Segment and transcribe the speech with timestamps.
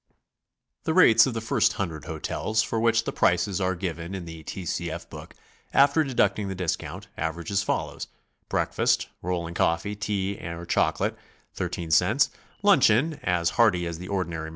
[0.85, 4.41] The rates of the first hundred hotels for which the prices arc given in the
[4.41, 4.65] T.
[4.65, 4.89] C.
[4.89, 5.07] F.
[5.07, 5.35] book,
[5.75, 8.07] after deducting the discount, average as follows:
[8.49, 11.13] Breakfast (roll and coffee, tea or choco late),
[11.53, 12.29] 13 cts.;
[12.63, 14.49] luncheon (as hearty as the ordinary Am.